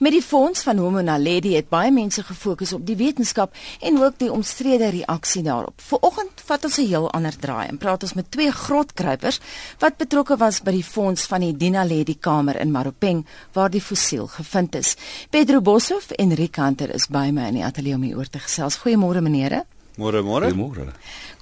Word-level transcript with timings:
Met 0.00 0.14
die 0.16 0.22
fonds 0.24 0.62
van 0.64 0.78
Homo 0.80 1.02
naledi 1.04 1.50
het 1.58 1.66
baie 1.68 1.90
mense 1.92 2.22
gefokus 2.24 2.70
op 2.72 2.86
die 2.88 2.94
wetenskap 2.96 3.56
en 3.84 3.98
ook 4.00 4.14
die 4.16 4.30
omstrede 4.32 4.86
reaksie 4.94 5.42
daarop. 5.44 5.82
Vanoggend 5.90 6.40
vat 6.48 6.64
ons 6.64 6.78
'n 6.80 6.86
heel 6.86 7.10
ander 7.10 7.36
draai 7.36 7.68
en 7.68 7.78
praat 7.78 8.02
ons 8.02 8.14
met 8.14 8.30
twee 8.30 8.50
grootkruipers 8.50 9.40
wat 9.78 9.96
betrokke 9.96 10.36
was 10.36 10.62
by 10.62 10.70
die 10.70 10.84
fonds 10.84 11.26
van 11.26 11.40
die 11.40 11.56
Dinaledi 11.56 12.16
kamer 12.18 12.60
in 12.60 12.70
Maropeng 12.70 13.26
waar 13.52 13.70
die 13.70 13.82
fossiel 13.82 14.26
gevind 14.26 14.74
is. 14.74 14.96
Pedro 15.30 15.60
Boshoff 15.60 16.10
en 16.10 16.34
Rick 16.34 16.56
Hunter 16.56 16.94
is 16.94 17.06
by 17.06 17.30
my 17.30 17.46
in 17.48 17.54
die 17.54 17.64
ateljee 17.64 17.94
om 17.94 18.02
hieroor 18.02 18.30
te 18.30 18.38
gesels. 18.38 18.78
Goeiemôre 18.78 19.20
meneere. 19.20 19.64
Môre 20.00 20.22
môre. 20.24 20.48
Goeiemôre. 20.48 20.94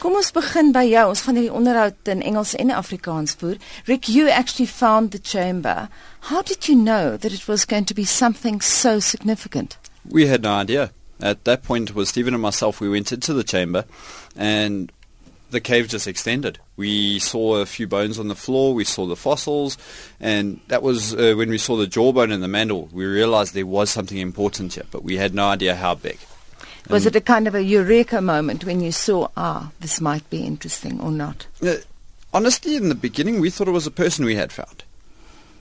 Kom 0.03 0.19
ons 0.19 0.33
begin 0.35 0.73
by 0.75 0.83
jou. 0.91 1.05
Ons 1.13 1.23
gaan 1.23 1.39
hierdie 1.39 1.55
onderhoud 1.55 2.11
in 2.11 2.25
Engels 2.27 2.57
en 2.59 2.75
Afrikaans 2.75 3.37
voer. 3.39 3.59
Rick, 3.87 4.09
you 4.11 4.27
actually 4.29 4.67
found 4.67 5.13
the 5.15 5.23
chamber. 5.23 5.89
How 6.31 6.43
did 6.43 6.67
you 6.67 6.75
know 6.75 7.17
that 7.17 7.33
it 7.33 7.47
was 7.47 7.65
going 7.65 7.87
to 7.87 7.95
be 7.95 8.05
something 8.05 8.61
so 8.61 8.99
significant? 8.99 9.79
We 10.11 10.27
had 10.27 10.43
no 10.43 10.55
idea. 10.59 10.91
At 11.21 11.45
that 11.45 11.63
point, 11.63 11.91
it 11.91 11.97
was 11.97 12.09
Stephen 12.09 12.35
and 12.35 12.43
myself. 12.43 12.81
We 12.81 12.89
went 12.89 13.13
into 13.13 13.33
the 13.33 13.45
chamber, 13.45 13.85
and 14.37 14.91
the 15.51 15.61
cave 15.61 15.89
just 15.89 16.07
extended. 16.07 16.59
We 16.77 17.19
saw 17.19 17.57
a 17.57 17.67
few 17.67 17.87
bones 17.87 18.19
on 18.19 18.29
the 18.29 18.35
floor. 18.35 18.75
We 18.75 18.85
saw 18.85 19.07
the 19.07 19.17
fossils, 19.17 19.79
and 20.21 20.61
that 20.69 20.83
was 20.83 21.15
uh, 21.15 21.35
when 21.37 21.51
we 21.51 21.59
saw 21.59 21.77
the 21.77 21.87
jawbone 21.87 22.33
and 22.33 22.43
the 22.43 22.49
mantle. 22.49 22.89
We 22.93 23.07
realized 23.07 23.55
there 23.55 23.67
was 23.67 23.91
something 23.91 24.19
important 24.19 24.75
here, 24.75 24.87
but 24.91 25.03
we 25.03 25.17
had 25.17 25.35
no 25.35 25.49
idea 25.49 25.75
how 25.75 25.95
big. 25.95 26.19
Was 26.89 27.07
it 27.07 27.17
a 27.17 27.21
kind 27.21 27.47
of 27.47 27.55
a 27.55 27.63
eureka 27.63 28.21
moment 28.21 28.65
when 28.65 28.81
you 28.81 28.93
saw, 28.93 29.29
ah, 29.37 29.71
this 29.81 30.01
might 30.01 30.29
be 30.31 30.45
interesting 30.45 31.01
or 31.01 31.11
not? 31.11 31.47
Uh, 31.63 31.77
honestly, 32.33 32.77
in 32.77 32.89
the 32.89 32.95
beginning, 32.95 33.41
we 33.41 33.51
thought 33.51 33.69
it 33.69 33.73
was 33.73 33.87
a 33.87 33.91
person 33.91 34.25
we 34.25 34.37
had 34.37 34.53
found. 34.53 34.85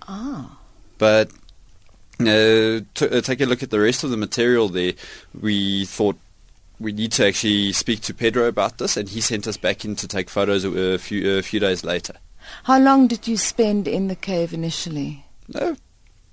Ah. 0.08 0.58
But 0.98 1.32
uh, 2.20 2.82
to, 2.96 3.18
uh, 3.18 3.22
take 3.22 3.42
a 3.42 3.46
look 3.46 3.62
at 3.62 3.70
the 3.70 3.80
rest 3.80 4.04
of 4.04 4.10
the 4.10 4.18
material 4.18 4.70
there. 4.70 4.94
We 5.40 5.86
thought 5.86 6.18
we 6.80 6.92
need 6.92 7.12
to 7.14 7.28
actually 7.28 7.74
speak 7.74 8.02
to 8.02 8.14
Pedro 8.14 8.48
about 8.48 8.78
this, 8.78 8.98
and 8.98 9.10
he 9.10 9.22
sent 9.22 9.48
us 9.48 9.58
back 9.58 9.86
in 9.86 9.96
to 9.98 10.08
take 10.08 10.30
photos 10.30 10.64
a, 10.64 10.94
a 10.94 10.98
few 10.98 11.38
a 11.38 11.42
few 11.44 11.60
days 11.60 11.84
later. 11.84 12.16
How 12.64 12.80
long 12.80 13.08
did 13.08 13.28
you 13.28 13.38
spend 13.38 13.88
in 13.88 14.08
the 14.08 14.16
cave 14.16 14.54
initially? 14.54 15.26
No, 15.48 15.76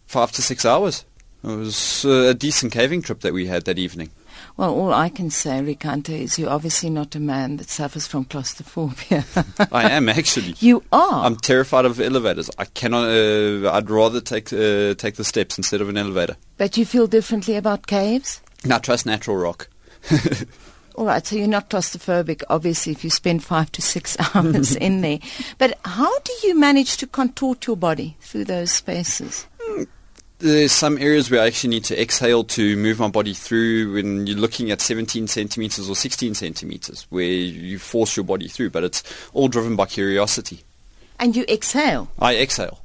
five 0.07 0.33
to 0.33 0.43
six 0.43 0.65
hours. 0.65 1.05
It 1.43 1.49
was 1.49 2.05
uh, 2.07 2.31
a 2.31 2.35
decent 2.35 2.73
caving 2.73 3.03
trip 3.03 3.21
that 3.21 3.35
we 3.35 3.47
had 3.47 3.67
that 3.67 3.79
evening. 3.79 4.11
Well, 4.57 4.73
all 4.75 4.93
I 4.93 5.09
can 5.09 5.31
say, 5.31 5.61
Ricante, 5.61 6.11
is 6.21 6.39
you're 6.39 6.51
obviously 6.51 6.91
not 6.91 7.15
a 7.15 7.21
man 7.21 7.57
that 7.57 7.69
suffers 7.69 8.07
from 8.07 8.25
claustrophobia. 8.25 9.25
I 9.73 9.91
am 9.91 10.09
actually. 10.09 10.55
you 10.61 10.83
are. 10.93 11.25
I'm 11.25 11.37
terrified 11.37 11.85
of 11.85 12.01
elevators. 12.01 12.51
I 12.59 12.65
cannot. 12.67 13.09
Uh, 13.09 13.71
I'd 13.73 13.91
rather 13.91 14.21
take 14.21 14.53
uh, 14.53 14.95
take 14.95 15.17
the 15.17 15.25
steps 15.25 15.59
instead 15.59 15.81
of 15.81 15.89
an 15.89 15.97
elevator. 15.97 16.37
but 16.57 16.77
you 16.77 16.85
feel 16.85 17.07
differently 17.07 17.57
about 17.57 17.87
caves? 17.87 18.41
Now 18.65 18.79
trust 18.79 19.07
natural 19.07 19.37
rock. 19.37 19.69
All 20.97 21.07
right, 21.07 21.27
so 21.27 21.35
you're 21.35 21.49
not 21.49 21.71
claustrophobic, 21.71 22.43
obviously, 22.49 22.93
if 22.93 23.03
you 23.03 23.11
spend 23.11 23.43
five 23.43 23.73
to 23.73 23.83
six 23.83 24.17
hours 24.35 24.77
in 24.77 25.01
there. 25.01 25.19
But 25.59 25.77
how 25.85 26.19
do 26.21 26.33
you 26.45 26.55
manage 26.57 26.99
to 26.99 27.07
contort 27.09 27.67
your 27.67 27.77
body 27.77 28.17
through 28.21 28.45
those 28.45 28.71
spaces? 28.71 29.49
There's 30.39 30.73
some 30.73 30.99
areas 30.99 31.31
where 31.31 31.41
I 31.41 31.47
actually 31.47 31.71
need 31.71 31.85
to 31.85 32.01
exhale 32.01 32.45
to 32.45 32.77
move 32.77 32.99
my 32.99 33.09
body 33.09 33.35
through 33.35 33.95
when 33.95 34.27
you're 34.27 34.37
looking 34.37 34.71
at 34.71 34.81
17 34.81 35.29
centimeters 35.29 35.89
or 35.89 35.95
16 35.95 36.35
centimeters, 36.35 37.07
where 37.09 37.25
you 37.25 37.79
force 37.79 38.17
your 38.17 38.25
body 38.25 38.49
through, 38.49 38.71
but 38.71 38.85
it's 38.85 39.03
all 39.33 39.49
driven 39.49 39.77
by 39.77 39.87
curiosity. 39.87 40.61
And 41.19 41.37
you 41.37 41.45
exhale. 41.49 42.09
I 42.19 42.37
exhale. 42.37 42.83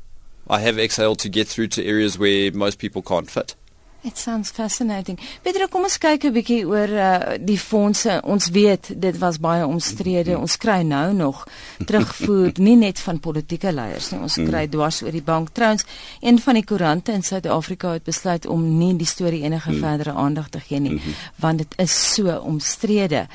I 0.47 0.59
have 0.59 0.80
exhaled 0.80 1.19
to 1.19 1.30
get 1.30 1.47
through 1.47 1.67
to 1.69 1.86
areas 1.86 2.17
where 2.17 2.52
most 2.52 2.80
people 2.80 3.02
can't 3.02 3.30
fit. 3.30 3.56
It 4.02 4.17
sounds 4.17 4.50
fascinating. 4.52 5.19
Petra, 5.44 5.66
kom 5.67 5.83
ons 5.83 5.97
kyk 6.00 6.23
'n 6.23 6.31
bietjie 6.31 6.64
oor 6.64 6.88
uh, 6.88 7.36
die 7.36 7.59
fondse. 7.59 8.22
Ons 8.23 8.47
weet 8.56 8.94
dit 8.95 9.17
was 9.19 9.39
baie 9.44 9.66
omstrede. 9.67 10.38
Ons 10.39 10.56
kry 10.56 10.81
nou 10.88 11.14
nog 11.14 11.44
terugvoer 11.85 12.53
nie 12.63 12.78
net 12.79 13.00
van 13.00 13.19
politieke 13.19 13.74
leiers 13.75 14.12
nie. 14.12 14.22
Ons 14.24 14.40
kry 14.40 14.69
dwars 14.72 15.01
oor 15.03 15.12
die 15.12 15.24
bank. 15.24 15.51
Trouens, 15.51 15.84
een 16.22 16.40
van 16.40 16.53
die 16.53 16.63
koerante 16.63 17.12
in 17.12 17.24
Suid-Afrika 17.24 17.91
het 17.91 18.03
besluit 18.03 18.46
om 18.47 18.63
nie 18.78 18.96
die 18.96 19.07
storie 19.07 19.44
enige 19.44 19.74
verdere 19.74 20.16
aandag 20.16 20.50
te 20.50 20.59
gee 20.59 20.79
nie, 20.79 21.01
want 21.35 21.57
dit 21.57 21.75
is 21.78 22.16
so 22.16 22.40
omstrede. 22.40 23.28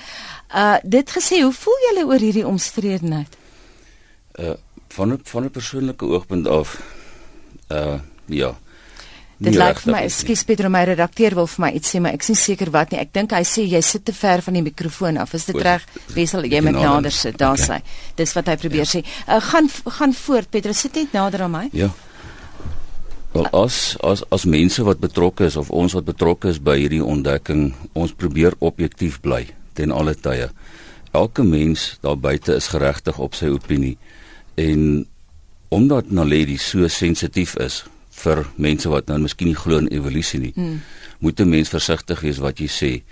Uh 0.49 0.81
dit 0.83 1.11
gesê, 1.11 1.43
hoe 1.43 1.53
voel 1.53 1.81
julle 1.91 2.07
oor 2.09 2.21
hierdie 2.21 2.47
omstredenheid? 2.47 3.37
Uh 4.41 4.57
van 4.89 5.13
'n 5.13 5.21
van 5.23 5.45
'n 5.45 5.51
persoonlike 5.51 6.05
oogpunt 6.05 6.49
af 6.49 6.81
uh 7.69 8.01
ja. 8.27 8.57
Dit 9.45 9.55
lyk 9.61 9.81
vir 9.85 9.93
my, 9.93 10.01
ekskuus 10.09 10.45
Pedro, 10.49 10.69
my 10.73 10.85
redakteur 10.89 11.35
wil 11.35 11.47
vir 11.47 11.61
my 11.67 11.71
iets 11.77 11.91
sê, 11.95 12.01
maar 12.01 12.13
ek 12.17 12.25
nie 12.29 12.37
seker 12.37 12.71
wat 12.71 12.91
nie. 12.93 13.01
Ek 13.01 13.13
dink 13.13 13.33
hy 13.37 13.43
sê 13.45 13.65
jy 13.69 13.81
sit 13.83 14.05
te 14.05 14.13
ver 14.13 14.43
van 14.43 14.55
die 14.55 14.63
mikrofoon 14.63 15.17
af. 15.21 15.35
Is 15.35 15.45
dit 15.51 15.57
reg? 15.63 15.85
Wessel, 16.15 16.45
jy 16.49 16.61
moet 16.65 16.73
Nader. 16.81 17.11
sit. 17.13 17.39
Daar 17.39 17.53
Okay. 17.59 17.81
sê. 17.81 18.15
Dis 18.17 18.33
wat 18.35 18.47
hy 18.47 18.57
probeer 18.57 18.85
sê. 18.87 19.05
Uh, 19.29 19.41
gaan 19.41 19.69
gaan 19.99 20.13
voort 20.15 20.51
Pedro, 20.51 20.73
sit 20.73 20.95
net 20.95 21.13
nader 21.13 21.43
aan 21.43 21.51
my. 21.51 21.69
Ja. 21.73 21.91
Wel 23.35 23.49
as 23.53 23.97
as 24.03 24.23
as 24.31 24.45
mense 24.47 24.83
wat 24.87 25.01
betrokke 25.01 25.45
is 25.45 25.57
of 25.57 25.71
ons 25.71 25.93
wat 25.93 26.05
betrokke 26.07 26.49
is 26.49 26.61
by 26.63 26.77
hierdie 26.79 27.03
ontdekking, 27.05 27.75
ons 27.93 28.13
probeer 28.13 28.55
objektief 28.61 29.21
bly 29.21 29.49
ten 29.75 29.91
alle 29.91 30.15
tye. 30.15 30.51
Elke 31.13 31.43
mens 31.43 31.99
daar 32.03 32.17
buite 32.19 32.55
is 32.55 32.69
geregtig 32.71 33.19
op 33.19 33.35
sy 33.35 33.47
opinie 33.51 33.97
en 34.55 35.07
omdat 35.75 36.11
Naledi 36.11 36.57
so 36.59 36.87
sensitief 36.89 37.57
is 37.57 37.85
vir 38.15 38.45
mense 38.57 38.89
wat 38.89 39.09
nou 39.11 39.19
miskien 39.25 39.51
nie 39.51 39.59
glo 39.59 39.79
in 39.83 39.91
evolusie 39.93 40.41
nie, 40.41 40.53
hmm. 40.55 40.81
moet 41.19 41.41
'n 41.41 41.49
mens 41.49 41.69
versigtig 41.69 42.21
wees 42.21 42.39
wat 42.39 42.59
jy 42.59 42.69
sê. 42.69 43.03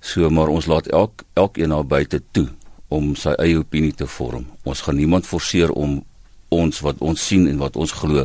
So 0.00 0.30
maar 0.30 0.48
ons 0.48 0.66
laat 0.66 0.86
elk 0.86 1.24
elkeen 1.34 1.68
daar 1.68 1.86
buite 1.86 2.22
toe 2.32 2.48
om 2.88 3.14
sy 3.16 3.34
eie 3.38 3.58
opinie 3.58 3.92
te 3.92 4.06
vorm. 4.06 4.46
Ons 4.64 4.80
gaan 4.80 4.96
niemand 4.96 5.26
forceer 5.26 5.70
om 5.70 6.04
ons 6.48 6.80
wat 6.80 7.00
ons 7.04 7.26
sien 7.26 7.48
en 7.48 7.58
wat 7.58 7.76
ons 7.76 7.92
glo 7.92 8.24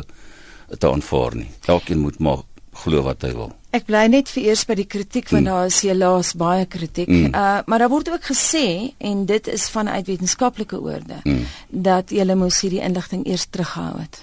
te 0.78 0.88
aanvaar 0.88 1.36
nie. 1.36 1.50
Elkeen 1.66 2.00
moet 2.00 2.18
maar 2.18 2.42
glo 2.74 3.02
wat 3.02 3.22
hy 3.22 3.32
wil. 3.36 3.52
Ek 3.74 3.86
bly 3.88 4.04
net 4.10 4.30
vir 4.30 4.48
eers 4.48 4.64
by 4.68 4.76
die 4.78 4.86
kritiek 4.90 5.30
want 5.34 5.48
daar 5.50 5.66
is 5.66 5.80
helaas 5.82 6.34
baie 6.38 6.66
kritiek. 6.70 7.10
Mm. 7.10 7.34
Uh 7.34 7.62
maar 7.66 7.82
daar 7.82 7.92
word 7.92 8.10
ook 8.10 8.30
gesê 8.30 8.94
en 8.98 9.26
dit 9.26 9.48
is 9.48 9.68
vanuit 9.70 10.06
wetenskaplike 10.06 10.80
oorde 10.80 11.20
Mm. 11.24 11.46
dat 11.68 12.10
jy 12.10 12.34
moes 12.34 12.60
hierdie 12.60 12.82
inligting 12.82 13.26
eers 13.26 13.46
teruggehou 13.50 14.00
het. 14.00 14.22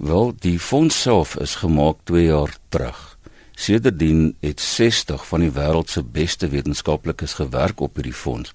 Wel, 0.00 0.32
die 0.38 0.58
fonds 0.60 1.00
self 1.00 1.36
is 1.36 1.54
gemaak 1.60 1.96
2 2.08 2.24
jaar 2.24 2.56
terug. 2.68 3.18
Sedertdien 3.52 4.36
het 4.40 4.60
60 4.60 5.26
van 5.26 5.40
die 5.44 5.50
wêreld 5.52 5.92
se 5.92 6.02
beste 6.02 6.48
wetenskaplikes 6.48 7.34
gewerk 7.36 7.80
op 7.80 7.94
hierdie 8.00 8.16
fonds. 8.16 8.54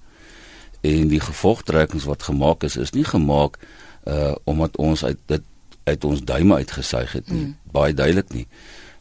En 0.80 1.06
die 1.08 1.20
gevolgtrekkings 1.20 2.04
wat 2.04 2.26
gemaak 2.26 2.66
is, 2.66 2.76
is 2.76 2.90
nie 2.90 3.04
gemaak 3.04 3.60
uh 4.06 4.34
omdat 4.44 4.76
ons 4.76 5.04
uit 5.04 5.18
dit 5.26 5.42
uit 5.84 6.04
ons 6.04 6.24
duime 6.24 6.54
uitgesuig 6.54 7.12
het 7.12 7.30
nie. 7.30 7.44
Mm. 7.44 7.56
Baie 7.72 7.94
duidelik 7.94 8.32
nie. 8.34 8.46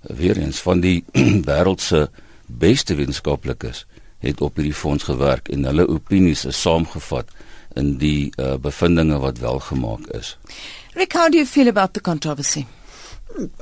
Weereens 0.02 0.62
van 0.62 0.86
die 0.86 1.04
wêreld 1.50 1.82
se 1.82 2.10
beste 2.46 2.96
wetenskaplikes 2.96 3.88
het 4.22 4.42
op 4.42 4.62
hierdie 4.62 4.78
fonds 4.78 5.10
gewerk 5.10 5.50
en 5.50 5.66
hulle 5.66 5.88
opinies 5.90 6.46
is 6.46 6.62
saamgevat 6.62 7.34
in 7.76 7.98
die 7.98 8.32
uh 8.38 8.56
bevindinge 8.58 9.20
wat 9.20 9.38
wel 9.40 9.60
gemaak 9.60 10.08
is. 10.08 10.38
Rick, 10.96 11.14
how 11.14 11.30
do 11.30 11.38
you 11.38 11.46
feel 11.46 11.68
about 11.68 11.94
the 11.94 12.02
controversy? 12.02 12.66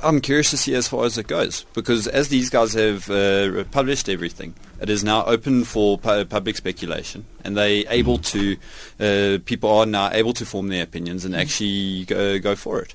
I'm 0.02 0.20
curious 0.20 0.50
to 0.50 0.56
see 0.56 0.74
as 0.74 0.86
far 0.86 1.04
as 1.04 1.18
it 1.18 1.26
goes 1.26 1.66
because 1.74 2.06
as 2.06 2.28
these 2.28 2.48
guys 2.48 2.74
have 2.74 3.10
uh, 3.10 3.64
published 3.72 4.08
everything, 4.08 4.54
it 4.80 4.88
is 4.88 5.02
now 5.02 5.24
open 5.24 5.64
for 5.64 5.98
pu- 5.98 6.24
public 6.26 6.56
speculation, 6.56 7.24
and 7.44 7.56
they 7.56 7.84
able 7.88 8.18
to 8.18 8.56
uh, 9.00 9.38
people 9.44 9.70
are 9.70 9.86
now 9.86 10.10
able 10.12 10.32
to 10.34 10.46
form 10.46 10.68
their 10.68 10.84
opinions 10.84 11.24
and 11.24 11.34
actually 11.34 12.04
go, 12.04 12.38
go 12.38 12.54
for 12.54 12.82
it. 12.82 12.94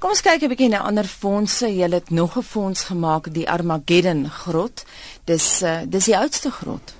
Kom 0.00 0.10
ons 0.10 0.22
kyk 0.26 0.42
'n 0.42 0.50
bietjie 0.50 0.70
na 0.72 0.80
ander 0.82 1.06
fondse. 1.06 1.68
Julle 1.70 2.00
het 2.00 2.10
nog 2.10 2.34
'n 2.36 2.42
fonds 2.42 2.82
gemaak, 2.90 3.30
die 3.34 3.46
Armageddon 3.46 4.26
grot. 4.30 4.84
Dis 5.24 5.62
uh, 5.62 5.82
dis 5.86 6.04
die 6.10 6.18
oudste 6.18 6.50
grot. 6.50 6.94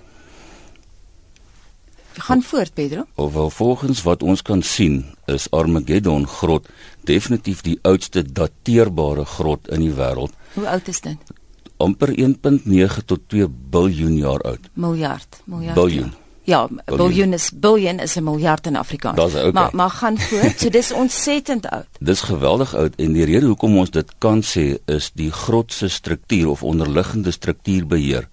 Gaan 2.18 2.42
voort, 2.42 2.74
Pedro. 2.74 3.06
Hoewel 3.14 3.50
volgens 3.50 4.02
wat 4.02 4.22
ons 4.22 4.42
kan 4.42 4.62
sien, 4.62 5.04
is 5.26 5.50
Armageddon 5.50 6.26
grot 6.26 6.68
definitief 7.04 7.60
die 7.60 7.78
oudste 7.82 8.22
dateerbare 8.32 9.24
grot 9.24 9.68
in 9.68 9.80
die 9.80 9.92
wêreld, 9.92 10.32
Hoe 10.54 10.68
oud 10.68 10.88
is 10.88 11.00
dit? 11.00 11.16
amper 11.82 12.12
1.9 12.14 13.04
tot 13.04 13.20
2 13.28 13.48
biljoen 13.70 14.16
jaar 14.16 14.40
oud. 14.40 14.68
Miljard, 14.72 15.40
miljard. 15.44 15.74
Biljoen. 15.74 16.12
Ja, 16.44 16.68
biljoen 16.84 17.32
is 17.32 17.50
biljoen 17.54 18.00
is 18.02 18.16
'n 18.16 18.24
miljard 18.24 18.66
in 18.66 18.76
Afrikaans. 18.76 19.16
Dis 19.16 19.34
okay. 19.34 19.50
Maar 19.50 19.70
maar 19.72 19.90
gaan 19.90 20.18
voort. 20.18 20.60
So 20.60 20.68
dis 20.68 20.92
ontsettend 20.92 21.70
oud. 21.70 21.86
Dis 22.10 22.20
geweldig 22.20 22.74
oud 22.74 22.94
en 22.96 23.12
die 23.12 23.24
rede 23.24 23.46
hoekom 23.46 23.78
ons 23.78 23.90
dit 23.90 24.12
kan 24.18 24.42
sê 24.42 24.78
is 24.86 25.10
die 25.14 25.30
grot 25.30 25.72
se 25.72 25.88
struktuur 25.88 26.48
of 26.48 26.62
onderliggende 26.62 27.30
struktuurbeheer 27.30 28.28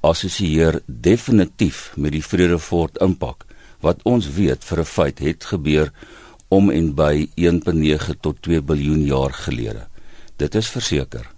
assosieer 0.00 0.80
definitief 0.86 1.92
met 1.96 2.12
die 2.12 2.24
Vredefort 2.24 2.98
impak 3.04 3.46
wat 3.80 4.00
ons 4.04 4.28
weet 4.36 4.64
vir 4.64 4.80
'n 4.80 4.84
feit 4.84 5.18
het 5.18 5.44
gebeur 5.44 5.92
om 6.48 6.70
en 6.70 6.94
by 6.94 7.28
1.9 7.36 8.20
tot 8.20 8.42
2 8.42 8.62
biljoen 8.62 9.04
jaar 9.04 9.32
gelede. 9.32 9.86
Dit 10.36 10.54
is 10.54 10.68
verseker. 10.68 11.30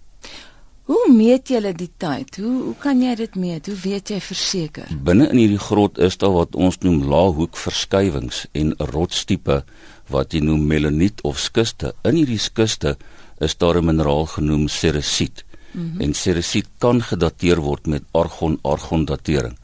Hoe 0.82 1.12
meet 1.14 1.48
jy 1.48 1.72
die 1.78 1.90
tyd? 1.96 2.36
Hoe 2.36 2.62
hoe 2.62 2.74
kan 2.78 3.02
jy 3.02 3.14
dit 3.14 3.34
meet? 3.34 3.66
Hoe 3.66 3.76
weet 3.84 4.10
jy 4.10 4.18
verseker? 4.20 4.88
Binne 5.06 5.28
in 5.30 5.38
hierdie 5.38 5.60
grot 5.62 5.98
is 5.98 6.18
daar 6.18 6.34
wat 6.34 6.56
ons 6.58 6.78
noem 6.82 7.04
laaghoek 7.06 7.56
verskywings 7.56 8.46
en 8.52 8.74
rotstipe 8.90 9.62
wat 10.10 10.34
jy 10.34 10.40
noem 10.42 10.66
melaniet 10.66 11.22
of 11.22 11.38
skiste. 11.38 11.94
In 12.04 12.18
hierdie 12.18 12.40
skiste 12.42 12.96
is 13.40 13.56
daar 13.56 13.78
'n 13.78 13.84
mineraal 13.84 14.26
genoem 14.26 14.68
seresiet. 14.68 15.44
Mm 15.72 15.90
-hmm. 15.92 16.00
En 16.00 16.14
seresiet 16.14 16.68
kan 16.78 17.02
gedateer 17.02 17.60
word 17.60 17.86
met 17.86 18.02
argon 18.10 18.58
argon 18.62 19.04
datering. 19.04 19.56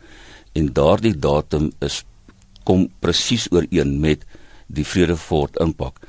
En 0.52 0.72
daardie 0.72 1.18
datum 1.18 1.72
is 1.78 2.04
kom 2.62 2.88
presies 2.98 3.50
ooreen 3.50 4.00
met 4.00 4.24
die 4.66 4.86
Vredefort 4.86 5.56
impak. 5.56 6.00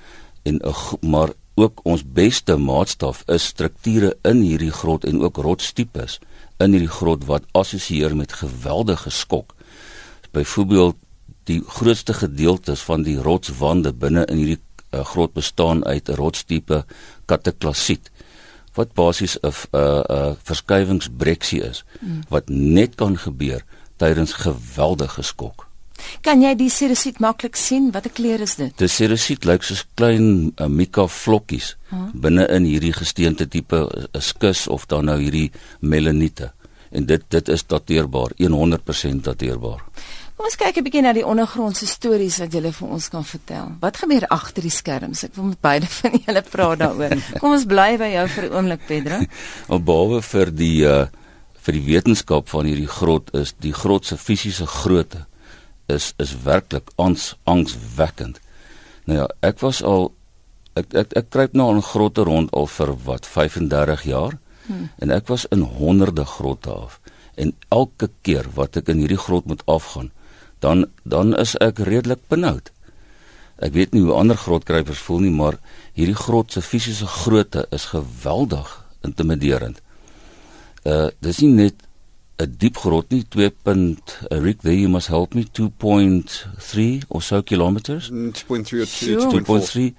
En 0.44 0.62
maar 1.02 1.30
ook 1.60 1.80
ons 1.84 2.04
beste 2.04 2.56
maatstaf 2.58 3.24
is 3.28 3.46
strukture 3.46 4.14
in 4.24 4.42
hierdie 4.42 4.72
grot 4.72 5.06
en 5.06 5.22
ook 5.22 5.38
rotstipes 5.38 6.20
in 6.64 6.76
hierdie 6.76 6.92
grot 7.00 7.26
wat 7.28 7.48
assosieer 7.52 8.16
met 8.16 8.34
geweldige 8.34 9.10
skok. 9.10 9.56
Byvoorbeeld 10.32 10.96
die 11.50 11.62
grootste 11.68 12.14
gedeeltes 12.14 12.82
van 12.88 13.04
die 13.04 13.18
rotswande 13.18 13.94
binne 13.94 14.26
in 14.32 14.38
hierdie 14.38 14.62
uh, 14.92 15.04
grot 15.06 15.34
bestaan 15.34 15.84
uit 15.86 16.10
'n 16.10 16.20
rotstipe 16.20 16.84
kataklasiet 17.26 18.12
wat 18.76 18.94
basies 18.94 19.38
'n 19.42 19.54
'n 19.74 20.04
'n 20.10 20.38
verskuiwingsbreksie 20.44 21.62
is 21.62 21.84
mm. 22.00 22.22
wat 22.30 22.50
net 22.50 22.96
kan 22.96 23.18
gebeur 23.18 23.64
tydens 23.98 24.34
geweldige 24.34 25.22
skok. 25.22 25.70
Kan 26.22 26.42
jy 26.44 26.54
die 26.56 26.70
serosiet 26.72 27.20
maklik 27.20 27.58
sien? 27.60 27.92
Watter 27.92 28.12
kleur 28.16 28.42
is 28.42 28.56
dit? 28.60 28.72
Die 28.80 28.88
serosiet 28.92 29.46
lyk 29.48 29.66
soos 29.68 29.86
klein 30.00 30.54
uh, 30.56 30.68
mika 30.68 31.08
vlokkies 31.08 31.76
huh? 31.92 32.10
binne 32.14 32.48
in 32.56 32.68
hierdie 32.70 32.94
gesteente 32.96 33.48
tipe 33.48 33.84
uh, 33.84 34.22
skus 34.24 34.68
of 34.68 34.88
dan 34.92 35.06
nou 35.12 35.20
hierdie 35.20 35.52
melaniete. 35.80 36.52
En 36.92 37.06
dit 37.06 37.24
dit 37.30 37.50
is 37.50 37.66
dateerbaar, 37.68 38.34
100% 38.40 39.28
dateerbaar. 39.28 39.84
Kom 40.40 40.48
ons 40.48 40.56
kyk 40.56 40.78
'n 40.80 40.84
bietjie 40.88 41.02
na 41.04 41.12
die 41.12 41.26
ondergrondse 41.28 41.84
stories 41.84 42.38
wat 42.40 42.54
julle 42.56 42.70
vir 42.72 42.88
ons 42.88 43.10
kan 43.12 43.26
vertel. 43.28 43.74
Wat 43.82 43.98
gebeur 44.00 44.24
agter 44.32 44.64
die 44.64 44.72
skerms? 44.72 45.26
Ek 45.28 45.34
wil 45.36 45.50
met 45.52 45.60
beide 45.60 45.88
van 46.00 46.14
julle 46.16 46.42
praat 46.42 46.80
daaroor. 46.80 47.16
Kom 47.42 47.52
ons 47.58 47.66
bly 47.68 47.98
by 48.00 48.08
jou 48.14 48.28
vir 48.28 48.46
'n 48.46 48.54
oomblik, 48.56 48.86
Pedro. 48.88 49.18
Op 49.76 49.84
behalwe 49.84 50.22
vir 50.22 50.52
die 50.56 50.86
uh 50.88 51.08
vir 51.60 51.74
die 51.76 51.84
wetenskap 51.84 52.48
van 52.48 52.66
hierdie 52.66 52.88
grot 52.88 53.34
is 53.36 53.52
die 53.60 53.74
grot 53.74 54.06
se 54.06 54.16
fisiese 54.16 54.66
grootte 54.66 55.26
is 55.90 56.14
is 56.18 56.32
werklik 56.46 56.88
ons 56.96 57.36
angswekkend. 57.44 58.40
Nou 59.12 59.18
ja, 59.20 59.28
ek 59.44 59.60
was 59.60 59.84
al 59.84 60.14
ek 60.80 60.96
ek 60.96 61.18
ek 61.18 61.30
kruip 61.30 61.54
nou 61.54 61.68
in 61.76 61.84
grotte 61.84 62.24
rond 62.24 62.48
al 62.54 62.68
vir 62.68 62.96
wat 63.04 63.28
35 63.28 64.04
jaar. 64.04 64.40
Hmm. 64.68 64.88
En 65.04 65.12
ek 65.12 65.28
was 65.28 65.46
in 65.52 65.68
honderde 65.68 66.24
grotte 66.24 66.72
af 66.72 67.02
en 67.36 67.52
elke 67.68 68.10
keer 68.22 68.48
wat 68.56 68.78
ek 68.78 68.88
in 68.88 69.04
hierdie 69.04 69.20
grot 69.20 69.46
moet 69.46 69.66
afgaan 69.68 70.12
dan 70.60 70.88
dan 71.04 71.36
is 71.38 71.56
ek 71.58 71.80
redelik 71.88 72.22
benoud. 72.28 72.72
Ek 73.60 73.74
weet 73.76 73.94
nie 73.94 74.06
hoe 74.06 74.16
ander 74.16 74.38
grotkruipers 74.40 75.02
voel 75.04 75.26
nie, 75.28 75.36
maar 75.36 75.60
hierdie 75.98 76.16
grot 76.16 76.52
se 76.56 76.62
fisiese 76.64 77.08
grootte 77.08 77.66
is 77.76 77.92
geweldig 77.92 78.72
intimiderend. 79.04 79.82
Uh 80.88 81.08
dis 81.20 81.42
nie 81.44 81.54
net 81.54 81.88
'n 82.40 82.56
diep 82.58 82.78
grot 82.78 83.12
nie 83.12 83.24
2. 83.28 83.52
Uh, 83.66 84.40
Rick 84.40 84.62
there 84.62 84.80
you 84.80 84.90
must 84.90 85.08
help 85.08 85.34
me 85.34 85.44
2.3 85.44 87.04
or 87.10 87.22
so 87.22 87.42
kilometers 87.42 88.10
2.3 88.10 88.80
or 89.20 89.42
2.3 89.42 89.94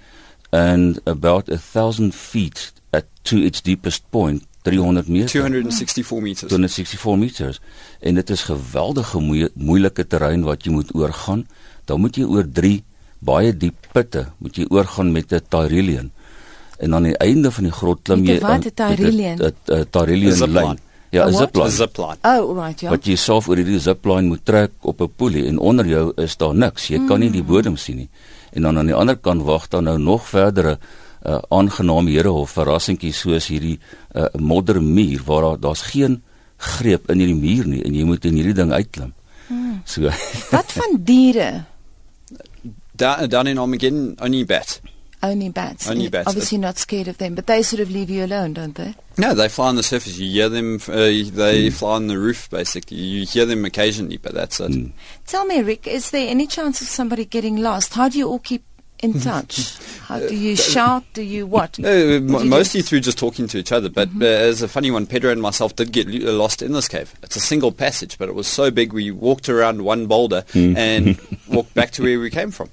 and 0.51 0.99
about 1.05 1.49
a 1.49 1.57
thousand 1.57 2.15
feet 2.15 2.73
at 2.91 3.05
to 3.23 3.37
its 3.37 3.61
deepest 3.61 4.09
point 4.09 4.43
300 4.61 5.07
meter. 5.07 5.29
264 5.29 6.21
meters. 6.21 6.47
264 6.47 7.17
meters. 7.17 7.59
En 7.99 8.15
dit 8.15 8.29
is 8.29 8.43
geweldige 8.43 9.19
moe 9.19 9.49
moeilike 9.53 10.07
terrein 10.07 10.43
wat 10.43 10.65
jy 10.65 10.71
moet 10.71 10.95
oorgaan. 10.95 11.47
Dan 11.85 11.99
moet 11.99 12.15
jy 12.15 12.23
oor 12.23 12.45
3 12.45 12.83
baie 13.21 13.53
diep 13.53 13.89
putte 13.93 14.25
moet 14.41 14.57
jy 14.57 14.65
oorgaan 14.69 15.11
met 15.11 15.33
'n 15.33 15.41
Tyrrellian 15.49 16.11
en 16.79 16.95
aan 16.95 17.03
die 17.03 17.17
einde 17.17 17.51
van 17.51 17.63
die 17.63 17.71
grot 17.71 17.99
klim 18.03 18.25
jy 18.25 18.41
aan 18.41 18.61
'n 18.61 18.73
Tyrrellian 18.73 19.37
'n 19.37 19.85
Tyrrellian 19.91 20.51
lyn 20.51 20.79
ja 21.11 21.27
'n 21.27 21.33
zipline. 21.33 21.69
Zipline. 21.69 22.17
Oh 22.23 22.55
right 22.55 22.79
ja. 22.79 22.89
Wat 22.89 23.05
jy 23.05 23.15
self 23.15 23.47
oor 23.47 23.57
hierdie 23.57 23.79
zipline 23.79 24.27
moet 24.27 24.45
trek 24.45 24.71
op 24.81 25.01
'n 25.01 25.11
poelie 25.15 25.45
en 25.47 25.57
onder 25.59 25.85
jou 25.85 26.11
is 26.15 26.37
daar 26.37 26.55
niks. 26.55 26.87
Jy 26.87 26.97
mm. 26.97 27.07
kan 27.07 27.19
nie 27.19 27.29
die 27.29 27.43
bodem 27.43 27.77
sien 27.77 27.95
nie. 27.95 28.09
En 28.51 28.61
dan 28.61 28.77
aan 28.77 28.85
die 28.85 28.95
ander 28.95 29.17
kant 29.17 29.43
wag 29.43 29.67
daar 29.67 29.83
nou 29.83 29.97
nog 29.99 30.27
verdere 30.27 30.79
uh, 31.25 31.39
aangename 31.49 32.11
herehof 32.11 32.55
verrassingkie 32.57 33.13
soos 33.13 33.47
hierdie 33.51 33.77
uh, 34.15 34.27
moddermuur 34.39 35.23
waar 35.25 35.41
daar 35.41 35.59
daar's 35.67 35.81
geen 35.93 36.21
greep 36.57 37.09
in 37.09 37.23
hierdie 37.23 37.41
muur 37.41 37.67
nie 37.67 37.83
en 37.85 37.97
jy 37.97 38.05
moet 38.05 38.25
in 38.25 38.39
hierdie 38.39 38.57
ding 38.57 38.71
uitklim. 38.71 39.13
Hmm. 39.47 39.81
So 39.85 40.09
Wat 40.55 40.71
van 40.77 40.97
diere? 40.99 41.51
Da 42.91 43.27
dan 43.27 43.47
in 43.47 43.57
Armageddon 43.57 44.15
only 44.21 44.45
bat. 44.45 44.81
Only 45.23 45.49
bats. 45.49 45.87
Only 45.87 46.09
bats. 46.09 46.27
Obviously 46.27 46.57
not 46.57 46.79
scared 46.79 47.07
of 47.07 47.19
them, 47.19 47.35
but 47.35 47.45
they 47.45 47.61
sort 47.61 47.79
of 47.79 47.91
leave 47.91 48.09
you 48.09 48.25
alone, 48.25 48.53
don't 48.53 48.73
they? 48.73 48.95
No, 49.19 49.35
they 49.35 49.49
fly 49.49 49.67
on 49.67 49.75
the 49.75 49.83
surface. 49.83 50.17
You 50.17 50.31
hear 50.31 50.49
them. 50.49 50.79
Uh, 50.87 50.95
they 50.95 51.67
mm. 51.67 51.73
fly 51.73 51.91
on 51.91 52.07
the 52.07 52.17
roof, 52.17 52.49
basically. 52.49 52.97
You 52.97 53.27
hear 53.27 53.45
them 53.45 53.63
occasionally, 53.63 54.17
but 54.17 54.33
that's 54.33 54.59
it. 54.59 54.71
Mm. 54.71 54.93
Tell 55.27 55.45
me, 55.45 55.61
Rick, 55.61 55.85
is 55.85 56.09
there 56.09 56.27
any 56.27 56.47
chance 56.47 56.81
of 56.81 56.87
somebody 56.87 57.25
getting 57.25 57.57
lost? 57.57 57.93
How 57.93 58.09
do 58.09 58.17
you 58.17 58.27
all 58.27 58.39
keep 58.39 58.63
in 59.01 59.19
touch? 59.19 59.77
How 60.01 60.19
do 60.19 60.35
you 60.35 60.55
shout? 60.55 61.03
Do 61.13 61.21
you 61.21 61.47
what? 61.47 61.79
Uh, 61.79 61.89
you 61.89 62.21
mostly 62.21 62.81
do? 62.81 62.87
through 62.87 62.99
just 63.01 63.17
talking 63.17 63.47
to 63.47 63.57
each 63.57 63.71
other. 63.71 63.89
But 63.89 64.09
mm-hmm. 64.09 64.21
uh, 64.21 64.25
as 64.25 64.61
a 64.61 64.67
funny 64.67 64.91
one, 64.91 65.07
Pedro 65.07 65.31
and 65.31 65.41
myself 65.41 65.75
did 65.75 65.91
get 65.91 66.07
uh, 66.07 66.31
lost 66.31 66.61
in 66.61 66.73
this 66.73 66.87
cave. 66.87 67.13
It's 67.23 67.35
a 67.35 67.39
single 67.39 67.71
passage, 67.71 68.17
but 68.17 68.29
it 68.29 68.35
was 68.35 68.47
so 68.47 68.71
big 68.71 68.93
we 68.93 69.11
walked 69.11 69.49
around 69.49 69.83
one 69.83 70.07
boulder 70.07 70.43
mm. 70.53 70.75
and 70.77 71.19
walked 71.47 71.73
back 71.73 71.91
to 71.91 72.03
where 72.03 72.19
we 72.19 72.29
came 72.29 72.51
from. 72.51 72.69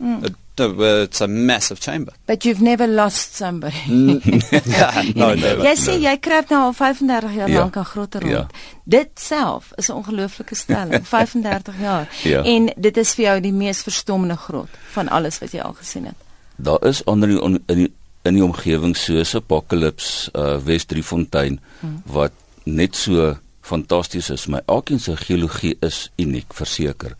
Mm. 0.00 0.24
It, 0.24 0.32
uh, 0.32 0.34
it's 0.60 1.20
a 1.20 1.28
massive 1.28 1.80
chamber. 1.80 2.12
But 2.26 2.44
you've 2.44 2.62
never 2.62 2.86
lost 2.86 3.34
somebody. 3.34 3.76
Mm. 3.86 5.14
no, 5.16 5.34
never. 5.34 5.64
Jy 5.64 5.74
sê 5.76 5.96
jy 6.02 6.14
kruip 6.22 6.50
nou 6.52 6.60
al 6.68 6.74
35 6.76 7.36
jaar 7.38 7.50
ja. 7.50 7.60
lank 7.60 7.76
aan 7.76 7.88
groter 7.88 8.26
rond. 8.26 8.32
Ja. 8.32 8.46
Dit 8.84 9.20
self 9.20 9.72
is 9.76 9.88
'n 9.88 9.92
ongelooflike 9.92 10.54
stelling, 10.54 11.06
35 11.14 11.80
jaar. 11.80 12.08
Ja. 12.22 12.42
En 12.42 12.72
dit 12.76 12.96
is 12.96 13.14
vir 13.14 13.24
jou 13.24 13.40
die 13.40 13.52
mees 13.52 13.82
verstommende 13.82 14.36
grot 14.36 14.70
van 14.92 15.08
alles 15.08 15.38
wat 15.38 15.52
jy 15.52 15.60
al 15.60 15.74
gesien 15.78 16.04
het. 16.04 16.18
Daar 16.56 16.84
is 16.86 17.04
onder 17.04 17.28
die 17.28 17.40
on, 17.40 17.62
in 17.66 17.76
die 17.76 17.92
in 18.22 18.34
die 18.36 18.44
omgewing 18.44 18.96
soos 18.96 19.34
Apocalypse, 19.34 20.30
uh 20.36 20.58
West 20.64 20.88
Driefontein 20.88 21.60
hmm. 21.80 22.02
wat 22.04 22.32
net 22.64 22.96
so 22.96 23.36
fantasties 23.60 24.30
is, 24.30 24.46
maar 24.46 24.62
elkeen 24.66 25.00
se 25.00 25.16
geologie 25.16 25.76
is 25.80 26.10
uniek, 26.16 26.54
verseker. 26.54 27.16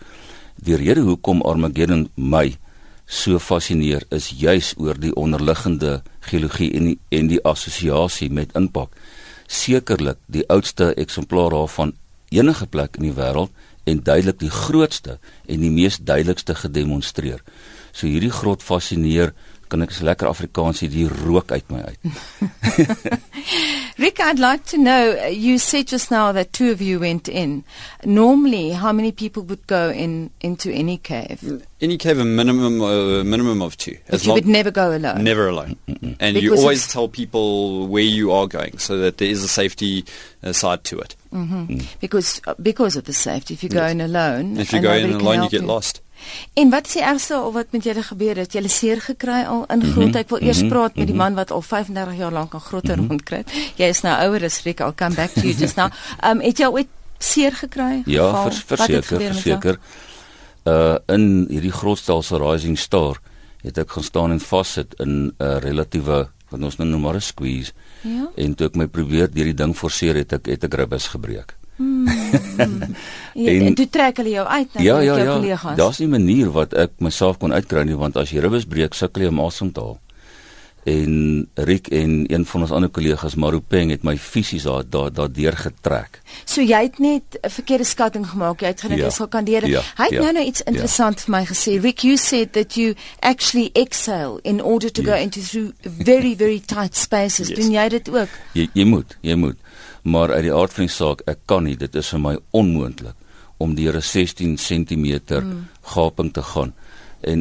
Die 0.60 0.76
rede 0.76 1.00
hoekom 1.00 1.42
Armageddon 1.42 2.08
my 2.14 2.56
so 3.10 3.40
fascineer 3.42 4.04
is 4.14 4.30
juis 4.38 4.70
oor 4.78 4.94
die 4.94 5.10
onderliggende 5.18 5.96
geologie 6.30 6.70
en 6.78 6.92
die, 6.92 6.98
en 7.10 7.26
die 7.32 7.40
assosiasie 7.42 8.30
met 8.30 8.54
impak. 8.54 8.94
Sekerlik 9.50 10.20
die 10.30 10.44
oudste 10.46 10.92
eksemplaar 10.94 11.50
daarvan 11.50 11.96
enige 12.30 12.68
plek 12.70 13.00
in 13.00 13.08
die 13.08 13.16
wêreld 13.16 13.50
en 13.90 14.04
duidelik 14.06 14.38
die 14.38 14.52
grootste 14.54 15.18
en 15.50 15.64
die 15.64 15.72
mees 15.74 15.98
duidelikste 15.98 16.54
gedemonstreer. 16.54 17.42
So 17.90 18.06
hierdie 18.06 18.30
grot 18.30 18.62
fascineer 18.62 19.34
kan 19.70 19.82
ek 19.86 19.94
se 19.94 20.04
lekker 20.04 20.28
Afrikaans 20.28 20.82
hier 20.82 21.12
rook 21.24 21.52
uit 21.54 21.64
my 21.70 21.82
uit. 21.86 21.98
Rick, 24.00 24.20
I'd 24.20 24.38
like 24.38 24.64
to 24.70 24.78
know, 24.78 25.26
you 25.28 25.58
said 25.58 25.86
just 25.86 26.10
now 26.10 26.32
that 26.32 26.52
two 26.52 26.70
of 26.70 26.80
you 26.80 26.98
went 26.98 27.28
in. 27.28 27.64
Normally, 28.04 28.70
how 28.70 28.92
many 28.92 29.12
people 29.12 29.42
would 29.44 29.66
go 29.66 29.90
in 29.90 30.30
into 30.40 30.70
any 30.70 30.96
cave? 30.96 31.66
Any 31.80 31.96
cave, 31.98 32.18
a 32.18 32.24
minimum 32.24 32.80
uh, 32.80 33.22
minimum 33.24 33.62
of 33.62 33.76
two. 33.76 33.96
But 34.08 34.24
you 34.24 34.32
would 34.32 34.46
never 34.46 34.70
go 34.70 34.96
alone? 34.96 35.22
Never 35.22 35.48
alone. 35.48 35.76
Mm-mm. 35.88 36.16
And 36.18 36.34
because 36.34 36.42
you 36.42 36.56
always 36.56 36.88
tell 36.88 37.08
people 37.08 37.86
where 37.88 38.02
you 38.02 38.32
are 38.32 38.46
going 38.46 38.78
so 38.78 38.98
that 38.98 39.18
there 39.18 39.28
is 39.28 39.44
a 39.44 39.48
safety 39.48 40.04
uh, 40.42 40.52
side 40.52 40.84
to 40.84 40.98
it. 40.98 41.14
Mm-hmm. 41.32 41.66
Mm. 41.66 42.00
Because, 42.00 42.40
uh, 42.46 42.54
because 42.60 42.96
of 42.96 43.04
the 43.04 43.12
safety, 43.12 43.54
if 43.54 43.62
you 43.62 43.68
go 43.68 43.82
yes. 43.82 43.92
in 43.92 44.00
alone... 44.00 44.56
If 44.58 44.72
you 44.72 44.80
go 44.80 44.92
in 44.92 45.12
alone, 45.12 45.44
you 45.44 45.50
get 45.50 45.62
you. 45.62 45.66
lost. 45.66 46.00
En 46.54 46.70
wat 46.70 46.86
is 46.86 46.92
die 46.92 47.02
ergste 47.02 47.40
of 47.40 47.54
wat 47.54 47.66
met 47.70 47.84
julle 47.84 48.02
gebeur 48.02 48.36
het? 48.36 48.52
Julle 48.52 48.68
seer 48.68 49.00
gekry 49.00 49.42
al 49.44 49.64
in 49.68 49.78
mhm. 49.78 49.92
groot. 49.92 50.16
Ek 50.16 50.28
wil 50.28 50.42
eers 50.42 50.62
mhm. 50.62 50.68
praat 50.68 50.94
met 50.96 51.06
die 51.06 51.16
mhm. 51.16 51.22
man 51.22 51.34
wat 51.34 51.50
al 51.50 51.62
35 51.62 52.16
jaar 52.16 52.32
lank 52.32 52.54
aan 52.54 52.60
groter 52.60 52.96
rondkruip. 52.96 53.50
Jy 53.76 53.90
is 53.94 54.02
nou 54.06 54.14
ouer 54.26 54.44
as 54.44 54.62
Rick. 54.62 54.80
I'll 54.80 54.94
come 54.96 55.14
back 55.14 55.32
to 55.34 55.40
you 55.40 55.54
just 55.54 55.76
now. 55.76 55.90
Um 56.24 56.40
het 56.48 56.58
jy 56.58 56.66
ooit 56.66 56.88
seer 57.18 57.52
gekry? 57.52 58.02
Ja, 58.06 58.30
vers, 58.44 58.62
verseker, 58.64 59.20
verseker. 59.30 59.80
Uh 60.68 60.96
in 61.06 61.46
hierdie 61.48 61.72
grootstelsel 61.72 62.40
Rising 62.42 62.78
Star 62.78 63.20
het 63.62 63.78
ek 63.78 63.90
gaan 63.92 64.04
staan 64.04 64.32
en 64.32 64.40
vassit 64.40 64.94
in 65.04 65.10
'n 65.28 65.32
uh, 65.38 65.58
relatiewe 65.60 66.28
wat 66.50 66.62
ons 66.62 66.76
nou 66.76 66.88
noem 66.88 67.00
maar 67.00 67.14
'n 67.14 67.20
squeeze. 67.20 67.72
Ja. 68.02 68.30
En 68.36 68.54
toe 68.54 68.66
ek 68.66 68.76
my 68.76 68.86
probeer 68.86 69.30
deur 69.30 69.44
die 69.44 69.54
ding 69.54 69.76
forceer 69.76 70.14
het 70.14 70.32
ek 70.32 70.46
het 70.46 70.64
ek 70.64 70.74
ribbes 70.74 71.06
gebreek. 71.06 71.56
Hmm. 71.80 72.06
Ja, 73.40 73.46
en, 73.46 73.66
en 73.70 73.74
toe 73.78 73.86
trek 73.88 74.16
hulle 74.18 74.32
jou 74.34 74.42
uit 74.46 74.72
na 74.74 74.82
ja, 74.82 74.96
ja, 74.98 75.14
jou 75.14 75.18
ja, 75.20 75.34
kollegas. 75.36 75.76
Daar's 75.78 75.98
nie 76.02 76.06
'n 76.08 76.10
manier 76.10 76.48
wat 76.50 76.74
ek 76.74 76.90
myself 76.98 77.38
kon 77.38 77.52
uitkry 77.54 77.84
nie 77.86 77.96
want 77.96 78.16
as 78.16 78.30
jy 78.34 78.40
ribbes 78.42 78.66
breek 78.66 78.94
sukkel 78.94 79.22
jy 79.22 79.28
om 79.28 79.40
asem 79.40 79.70
te 79.72 79.80
haal. 79.80 79.98
En 80.90 81.14
Rick 81.54 81.88
en 81.88 82.24
een 82.32 82.44
van 82.46 82.60
ons 82.64 82.70
ander 82.74 82.90
kollegas 82.90 83.34
Marupeng 83.38 83.90
het 83.94 84.02
my 84.06 84.16
fisies 84.18 84.66
daar 84.66 84.84
daar 84.88 85.12
daardeur 85.12 85.56
getrek. 85.56 86.20
So 86.44 86.62
jy 86.62 86.82
het 86.82 86.98
net 86.98 87.38
'n 87.42 87.50
verkeerde 87.50 87.84
skatting 87.84 88.26
gemaak. 88.26 88.60
Jy 88.60 88.66
het 88.66 88.80
gedink 88.80 89.00
jy 89.00 89.06
Ja. 89.06 89.10
sal 89.10 89.28
kandideer. 89.28 89.66
Ja, 89.66 89.82
Hy 89.96 90.04
het 90.04 90.12
ja, 90.12 90.20
nou 90.20 90.32
nou 90.32 90.46
iets 90.46 90.58
ja. 90.58 90.64
interessant 90.66 91.20
vir 91.20 91.30
my 91.30 91.44
gesê. 91.46 91.80
Rick, 91.80 91.98
you 92.02 92.16
said 92.16 92.52
that 92.52 92.74
you 92.74 92.94
actually 93.20 93.70
exhale 93.72 94.38
in 94.42 94.62
order 94.62 94.90
to 94.92 95.02
go 95.02 95.14
Yes. 95.14 95.22
into 95.22 95.40
through 95.40 95.72
very 95.82 96.36
very 96.36 96.60
tight 96.66 96.96
spaces. 96.96 97.48
Yes. 97.48 97.58
Doen 97.58 97.70
jy 97.70 97.88
dit 97.88 98.08
ook? 98.08 98.28
Jy 98.52 98.68
jy 98.72 98.84
moet, 98.84 99.16
jy 99.20 99.34
moet. 99.34 99.56
Maar 100.02 100.32
uit 100.32 100.42
die 100.42 100.54
aard 100.54 100.72
van 100.72 100.84
die 100.84 100.94
saak, 100.94 101.20
ek 101.26 101.38
kan 101.44 101.64
nie, 101.64 101.76
dit 101.76 101.94
is 101.94 102.08
vir 102.08 102.20
my 102.20 102.38
onmoontlik 102.50 103.14
om 103.58 103.74
deur 103.74 103.96
'n 103.96 104.02
16 104.02 104.56
cm 104.56 105.20
mm. 105.28 105.68
gaping 105.82 106.32
te 106.32 106.42
gaan. 106.42 106.64
En 106.68 106.74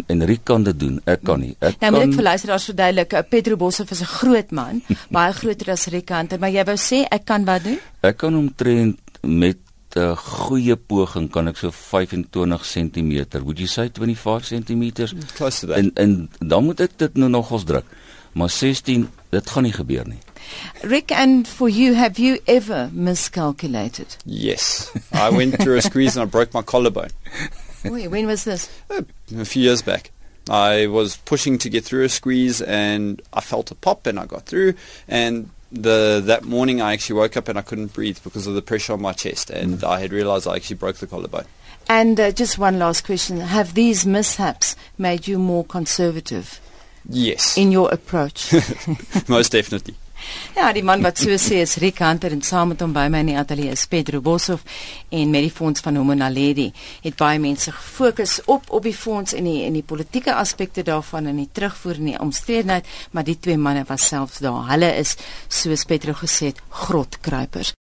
en 0.08 0.26
Rick 0.26 0.44
kan 0.44 0.64
dit 0.64 0.80
doen, 0.80 1.00
ek 1.06 1.24
kan 1.24 1.40
nie. 1.40 1.56
Ek 1.60 1.80
Nou 1.80 1.92
kan 1.92 1.94
moet 1.94 2.08
ek 2.08 2.18
vir 2.20 2.28
luisteraars 2.28 2.68
verduidelik, 2.72 3.14
uh, 3.14 3.24
Pedro 3.30 3.56
Boshoff 3.56 3.92
is 3.92 4.02
'n 4.02 4.12
groot 4.12 4.52
man, 4.52 4.82
baie 5.16 5.34
groter 5.34 5.72
as 5.72 5.88
Rick 5.88 6.10
Hunter, 6.10 6.40
maar 6.40 6.52
jy 6.52 6.66
wou 6.66 6.78
sê 6.78 7.06
ek 7.10 7.26
kan 7.26 7.46
wat 7.46 7.64
doen? 7.64 7.80
Ek 8.02 8.18
kan 8.18 8.36
omtrent 8.36 9.00
met 9.22 9.58
'n 9.96 10.00
uh, 10.00 10.16
goeie 10.16 10.76
poging 10.76 11.30
kan 11.32 11.48
ek 11.48 11.58
so 11.58 11.72
25 11.72 12.62
cm, 12.62 13.42
would 13.44 13.60
you 13.60 13.68
say 13.68 13.90
25 13.90 14.46
cm? 14.46 14.84
Close 15.36 15.60
to 15.60 15.68
that. 15.68 15.78
En 15.78 15.92
en 15.96 16.30
dan 16.40 16.64
moet 16.64 16.80
ek 16.80 16.98
dit 16.98 17.18
nou 17.18 17.30
nogals 17.30 17.64
druk. 17.64 17.86
Maar 18.32 18.50
16, 18.50 19.10
dit 19.30 19.50
gaan 19.50 19.64
nie 19.64 19.74
gebeur 19.74 20.06
nie. 20.08 20.20
Rick 20.82 21.12
and 21.12 21.48
for 21.48 21.70
you 21.70 21.96
have 21.96 22.22
you 22.22 22.40
ever 22.46 22.90
miscalculated? 22.94 24.18
yes. 24.26 24.92
I 25.12 25.30
went 25.30 25.56
through 25.60 25.78
a 25.78 25.82
squeeze 25.82 26.16
and 26.18 26.28
I 26.28 26.30
broke 26.30 26.54
my 26.54 26.62
collarbone 26.62 27.10
Wait, 27.84 28.08
when 28.08 28.28
was 28.28 28.44
this? 28.44 28.70
a 29.38 29.46
few 29.46 29.64
years 29.64 29.82
back. 29.82 30.12
I 30.50 30.88
was 30.88 31.18
pushing 31.18 31.58
to 31.60 31.70
get 31.70 31.84
through 31.84 32.04
a 32.06 32.10
squeeze 32.10 32.62
and 32.62 33.22
I 33.34 33.42
felt 33.42 33.70
a 33.72 33.76
pop 33.76 34.08
and 34.08 34.20
I 34.20 34.26
got 34.26 34.46
through 34.46 34.74
and 35.08 35.50
the 35.72 36.20
that 36.26 36.44
morning 36.44 36.82
I 36.82 36.94
actually 36.94 37.18
woke 37.20 37.38
up 37.38 37.48
and 37.48 37.60
I 37.60 37.62
couldn't 37.62 37.94
breathe 37.94 38.18
because 38.24 38.48
of 38.48 38.56
the 38.56 38.62
pressure 38.64 38.94
on 38.94 39.02
my 39.02 39.14
chest 39.14 39.52
and 39.52 39.84
I 39.84 40.00
had 40.00 40.12
realized 40.12 40.48
I 40.48 40.56
actually 40.56 40.78
broke 40.78 40.96
the 40.98 41.06
collarbone. 41.06 41.46
And 41.88 42.20
uh, 42.20 42.32
just 42.32 42.58
one 42.58 42.80
last 42.80 43.06
question, 43.06 43.40
have 43.40 43.76
these 43.76 44.06
mishaps 44.06 44.76
made 44.98 45.28
you 45.28 45.38
more 45.38 45.64
conservative 45.64 46.60
Yes. 47.08 47.56
in 47.58 47.72
your 47.72 47.92
approach? 47.92 48.52
most 49.28 49.52
definitely. 49.52 49.96
Ja, 50.56 50.72
die 50.74 50.84
man 50.84 51.04
wat 51.06 51.18
so 51.22 51.36
sê 51.40 51.62
is 51.64 51.78
Rick 51.82 52.02
Hunter 52.04 52.34
en 52.36 52.42
saam 52.42 52.74
met 52.74 52.82
hom 52.82 52.94
by 52.94 53.08
my 53.12 53.22
in 53.24 53.32
die 53.32 53.38
ateljee 53.40 53.72
is 53.76 53.86
Pedro 53.90 54.22
Boshoff 54.22 54.64
en 55.10 55.32
met 55.34 55.46
die 55.46 55.54
fonds 55.54 55.84
van 55.86 56.00
hom 56.00 56.12
en 56.12 56.22
Naledi 56.24 56.70
het 57.04 57.18
baie 57.20 57.40
mense 57.40 57.72
gefokus 57.72 58.40
op 58.46 58.70
op 58.70 58.84
die 58.84 58.96
fonds 58.96 59.34
en 59.34 59.48
die 59.48 59.64
en 59.66 59.78
die 59.78 59.86
politieke 59.86 60.36
aspekte 60.36 60.84
daarvan 60.84 61.30
en 61.32 61.40
die 61.42 61.50
terugvoer 61.52 62.00
en 62.02 62.12
die 62.12 62.20
omstredenheid, 62.20 62.88
maar 63.12 63.28
die 63.28 63.38
twee 63.40 63.58
manne 63.58 63.86
was 63.88 64.08
selfs 64.08 64.42
daar. 64.44 64.68
Hulle 64.72 64.94
is 65.00 65.16
soos 65.48 65.86
Pedro 65.90 66.14
gesê 66.18 66.52
het, 66.52 66.62
grotkruipers. 66.70 67.76